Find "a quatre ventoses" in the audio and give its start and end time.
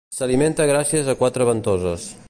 1.13-2.11